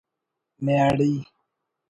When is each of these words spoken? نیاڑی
نیاڑی 0.65 1.13